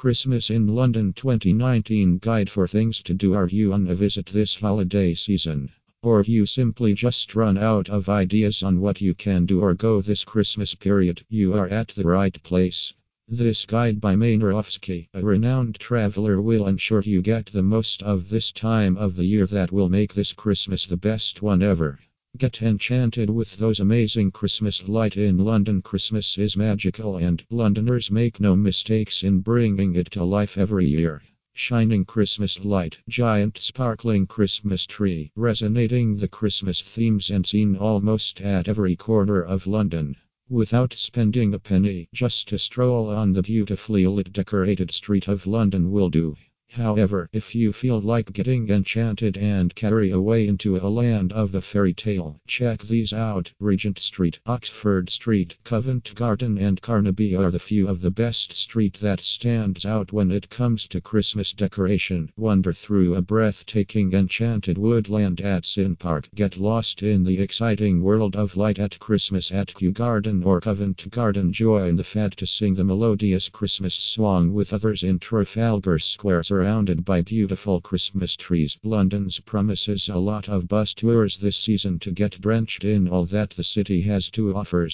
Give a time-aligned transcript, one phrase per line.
[0.00, 3.34] Christmas in London 2019 Guide for things to do.
[3.34, 5.70] Are you on a visit this holiday season?
[6.02, 10.00] Or you simply just run out of ideas on what you can do or go
[10.00, 11.22] this Christmas period?
[11.28, 12.94] You are at the right place.
[13.28, 18.52] This guide by Manerowski, a renowned traveler, will ensure you get the most of this
[18.52, 21.98] time of the year that will make this Christmas the best one ever.
[22.40, 25.82] Get enchanted with those amazing Christmas light in London.
[25.82, 31.22] Christmas is magical and Londoners make no mistakes in bringing it to life every year.
[31.52, 38.68] Shining Christmas light, giant sparkling Christmas tree, resonating the Christmas themes and seen almost at
[38.68, 40.16] every corner of London.
[40.48, 45.90] Without spending a penny, just a stroll on the beautifully lit decorated street of London
[45.90, 46.36] will do.
[46.74, 51.60] However, if you feel like getting enchanted and carry away into a land of the
[51.60, 53.50] fairy tale, check these out.
[53.58, 58.94] Regent Street, Oxford Street, Covent Garden, and Carnaby are the few of the best street
[59.00, 62.30] that stands out when it comes to Christmas decoration.
[62.36, 66.30] Wander through a breathtaking enchanted woodland at Syon Park.
[66.34, 71.10] Get lost in the exciting world of light at Christmas at Kew Garden or Covent
[71.10, 71.52] Garden.
[71.52, 77.06] Join the fad to sing the melodious Christmas song with others in Trafalgar Square surrounded
[77.06, 78.76] by beautiful Christmas trees.
[78.82, 83.48] London's promises a lot of bus tours this season to get drenched in all that
[83.48, 84.86] the city has to offer.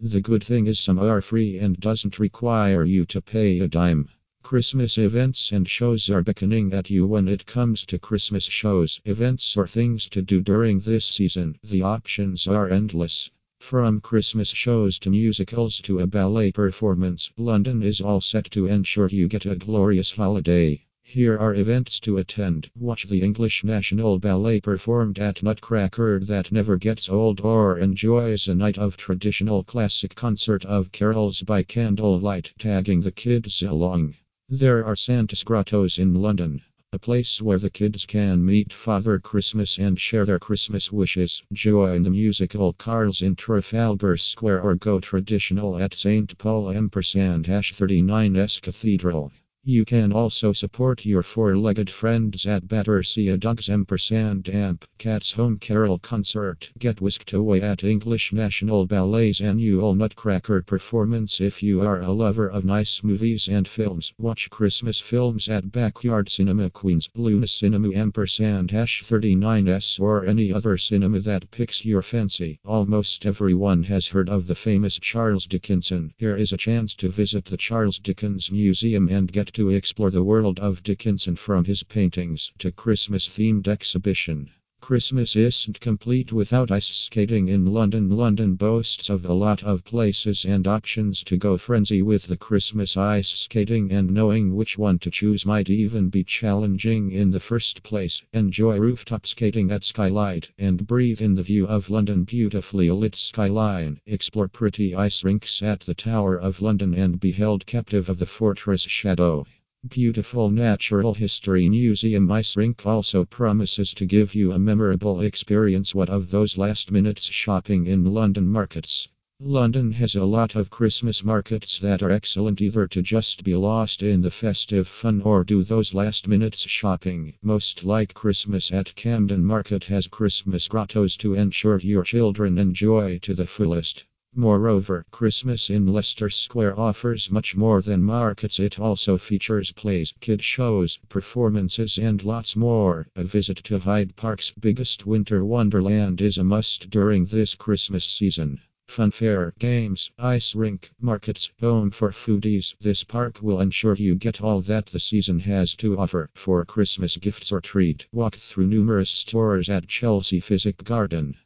[0.00, 4.08] The good thing is some are free and doesn't require you to pay a dime.
[4.42, 9.58] Christmas events and shows are beckoning at you when it comes to Christmas shows, events,
[9.58, 11.58] or things to do during this season.
[11.62, 13.30] The options are endless.
[13.58, 19.10] From Christmas shows to musicals to a ballet performance, London is all set to ensure
[19.10, 20.82] you get a glorious holiday.
[21.12, 22.70] Here are events to attend.
[22.78, 28.54] Watch the English National Ballet performed at Nutcracker that never gets old, or enjoys a
[28.54, 34.14] night of traditional classic concert of carols by candlelight, tagging the kids along.
[34.48, 39.78] There are Santa's Grottos in London, a place where the kids can meet Father Christmas
[39.80, 41.42] and share their Christmas wishes.
[41.52, 46.38] Join the musical Carls in Trafalgar Square or go traditional at St.
[46.38, 49.32] Paul Ampersand 39S Cathedral.
[49.62, 55.98] You can also support your four-legged friends at Battersea Dogs Ampersand Amp Cats Home Carol
[55.98, 56.70] Concert.
[56.78, 62.48] Get whisked away at English National Ballet's annual Nutcracker performance if you are a lover
[62.48, 64.14] of nice movies and films.
[64.16, 70.78] Watch Christmas films at Backyard Cinema Queens, Luna Cinema Ampersand Hash 39S or any other
[70.78, 72.58] cinema that picks your fancy.
[72.64, 76.14] Almost everyone has heard of the famous Charles Dickinson.
[76.16, 80.24] Here is a chance to visit the Charles Dickens Museum and get to explore the
[80.24, 84.50] world of Dickinson from his paintings to Christmas themed exhibition.
[84.90, 88.10] Christmas isn't complete without ice skating in London.
[88.10, 92.96] London boasts of a lot of places and options to go frenzy with the Christmas
[92.96, 97.84] ice skating, and knowing which one to choose might even be challenging in the first
[97.84, 98.20] place.
[98.32, 104.00] Enjoy rooftop skating at Skylight and breathe in the view of London beautifully lit skyline.
[104.06, 108.26] Explore pretty ice rinks at the Tower of London and be held captive of the
[108.26, 109.46] fortress shadow.
[109.88, 115.94] Beautiful Natural History Museum Ice Rink also promises to give you a memorable experience.
[115.94, 119.08] What of those last minutes shopping in London markets?
[119.40, 124.02] London has a lot of Christmas markets that are excellent either to just be lost
[124.02, 127.34] in the festive fun or do those last minutes shopping.
[127.42, 133.32] Most like Christmas at Camden Market has Christmas grottos to ensure your children enjoy to
[133.32, 134.04] the fullest.
[134.36, 138.60] Moreover, Christmas in Leicester Square offers much more than markets.
[138.60, 143.08] It also features plays, kid shows, performances, and lots more.
[143.16, 148.60] A visit to Hyde Park's biggest winter wonderland is a must during this Christmas season.
[148.88, 152.74] Funfair, games, ice rink, markets, home for foodies.
[152.80, 156.30] This park will ensure you get all that the season has to offer.
[156.34, 161.36] For Christmas gifts or treat, walk through numerous stores at Chelsea Physic Garden.